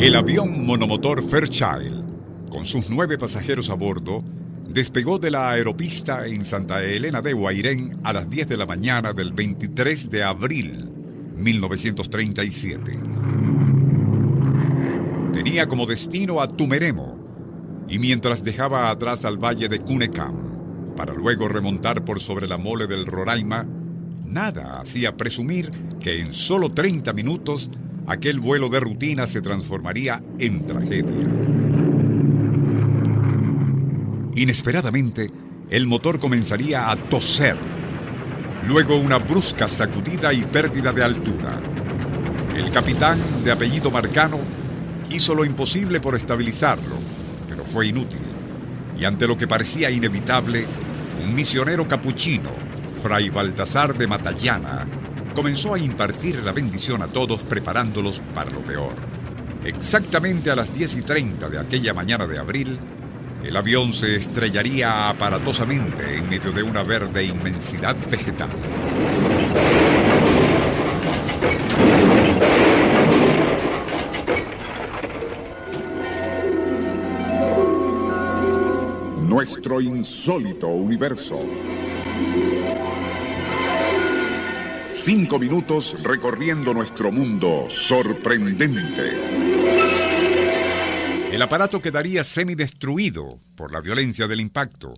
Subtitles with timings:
[0.00, 4.22] El avión monomotor Fairchild, con sus nueve pasajeros a bordo,
[4.68, 9.12] despegó de la aeropista en Santa Elena de Guairén a las 10 de la mañana
[9.12, 10.88] del 23 de abril
[11.34, 12.96] 1937.
[15.32, 21.48] Tenía como destino a Tumeremo y mientras dejaba atrás al valle de Cunecam para luego
[21.48, 23.66] remontar por sobre la mole del Roraima,
[24.24, 27.68] nada hacía presumir que en solo 30 minutos
[28.08, 31.28] aquel vuelo de rutina se transformaría en tragedia.
[34.34, 35.30] Inesperadamente,
[35.68, 37.58] el motor comenzaría a toser.
[38.66, 41.60] Luego una brusca sacudida y pérdida de altura.
[42.56, 44.38] El capitán, de apellido Marcano,
[45.10, 46.96] hizo lo imposible por estabilizarlo,
[47.48, 48.20] pero fue inútil.
[48.98, 50.64] Y ante lo que parecía inevitable,
[51.22, 52.50] un misionero capuchino,
[53.02, 54.86] Fray Baltasar de Matallana,
[55.38, 58.92] comenzó a impartir la bendición a todos preparándolos para lo peor.
[59.64, 62.76] Exactamente a las 10 y 30 de aquella mañana de abril,
[63.44, 68.50] el avión se estrellaría aparatosamente en medio de una verde inmensidad vegetal.
[79.22, 81.38] Nuestro insólito universo.
[85.00, 89.12] Cinco minutos recorriendo nuestro mundo sorprendente.
[91.32, 94.92] El aparato quedaría semidestruido por la violencia del impacto,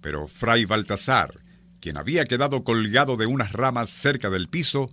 [0.00, 1.44] pero Fray Baltasar,
[1.80, 4.88] quien había quedado colgado de unas ramas cerca del piso,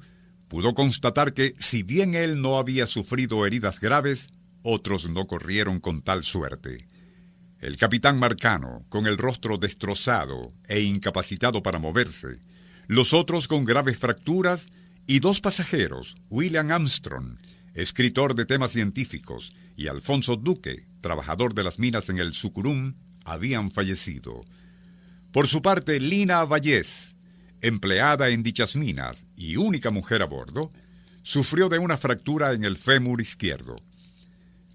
[0.48, 4.28] pudo constatar que, si bien él no había sufrido heridas graves,
[4.62, 6.88] otros no corrieron con tal suerte.
[7.60, 12.40] El capitán Marcano, con el rostro destrozado e incapacitado para moverse,
[12.88, 14.68] los otros con graves fracturas
[15.08, 17.38] y dos pasajeros, William Armstrong,
[17.74, 22.96] escritor de temas científicos, y Alfonso Duque, trabajador de las minas en el Sucurum,
[23.26, 24.46] habían fallecido.
[25.32, 27.16] Por su parte, Lina Vallés,
[27.62, 30.72] empleada en dichas minas y única mujer a bordo,
[31.24, 33.78] sufrió de una fractura en el fémur izquierdo.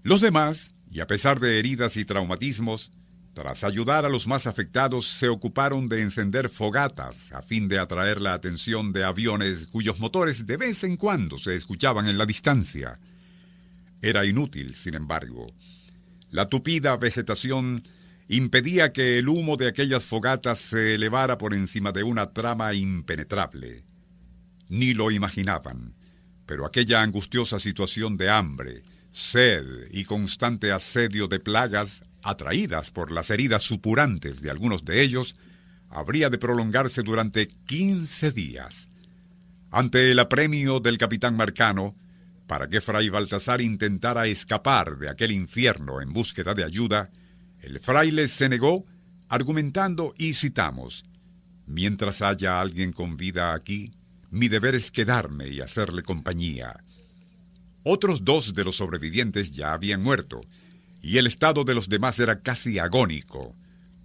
[0.03, 2.91] Los demás, y a pesar de heridas y traumatismos,
[3.39, 8.19] tras ayudar a los más afectados, se ocuparon de encender fogatas a fin de atraer
[8.19, 12.99] la atención de aviones cuyos motores de vez en cuando se escuchaban en la distancia.
[14.01, 15.53] Era inútil, sin embargo.
[16.31, 17.81] La tupida vegetación
[18.27, 23.85] impedía que el humo de aquellas fogatas se elevara por encima de una trama impenetrable.
[24.67, 25.95] Ni lo imaginaban,
[26.45, 33.29] pero aquella angustiosa situación de hambre, sed y constante asedio de plagas, atraídas por las
[33.29, 35.35] heridas supurantes de algunos de ellos,
[35.89, 38.89] habría de prolongarse durante quince días.
[39.71, 41.95] Ante el apremio del capitán Marcano,
[42.47, 47.11] para que Fray Baltasar intentara escapar de aquel infierno en búsqueda de ayuda,
[47.61, 48.85] el fraile se negó,
[49.27, 51.05] argumentando y citamos,
[51.67, 53.91] Mientras haya alguien con vida aquí,
[54.31, 56.83] mi deber es quedarme y hacerle compañía.
[57.83, 60.41] Otros dos de los sobrevivientes ya habían muerto,
[61.01, 63.55] y el estado de los demás era casi agónico,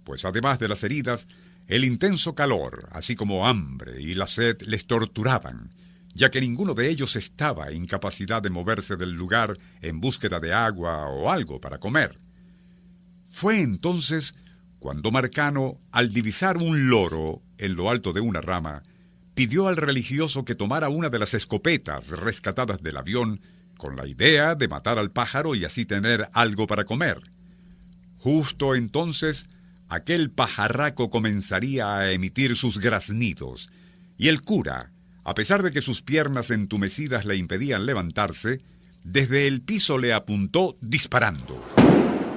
[0.03, 1.27] pues además de las heridas,
[1.67, 5.71] el intenso calor, así como hambre y la sed les torturaban,
[6.13, 10.53] ya que ninguno de ellos estaba en capacidad de moverse del lugar en búsqueda de
[10.53, 12.19] agua o algo para comer.
[13.25, 14.35] Fue entonces
[14.79, 18.83] cuando Marcano, al divisar un loro en lo alto de una rama,
[19.33, 23.41] pidió al religioso que tomara una de las escopetas rescatadas del avión
[23.77, 27.31] con la idea de matar al pájaro y así tener algo para comer.
[28.17, 29.47] Justo entonces,
[29.87, 33.69] aquel pajarraco comenzaría a emitir sus graznidos,
[34.17, 34.91] y el cura,
[35.23, 38.61] a pesar de que sus piernas entumecidas le impedían levantarse,
[39.03, 41.63] desde el piso le apuntó disparando.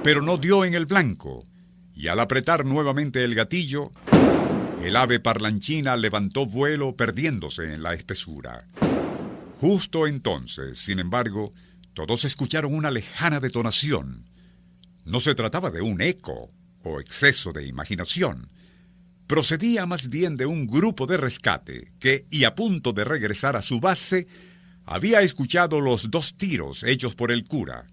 [0.03, 1.47] Pero no dio en el blanco,
[1.93, 3.91] y al apretar nuevamente el gatillo,
[4.81, 8.65] el ave parlanchina levantó vuelo perdiéndose en la espesura.
[9.59, 11.53] Justo entonces, sin embargo,
[11.93, 14.29] todos escucharon una lejana detonación.
[15.03, 16.53] No se trataba de un eco
[16.83, 18.49] o exceso de imaginación.
[19.27, 23.61] procedía más bien de un grupo de rescate que, y a punto de regresar a
[23.61, 24.27] su base,
[24.85, 27.85] había escuchado los dos tiros hechos por el cura.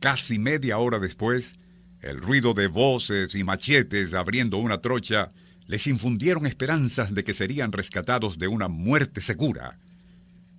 [0.00, 1.56] Casi media hora después,
[2.00, 5.32] el ruido de voces y machetes abriendo una trocha
[5.66, 9.78] les infundieron esperanzas de que serían rescatados de una muerte segura.